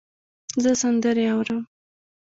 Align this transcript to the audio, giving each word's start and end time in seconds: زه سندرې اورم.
زه 0.63 0.71
سندرې 0.81 1.25
اورم. 1.33 1.61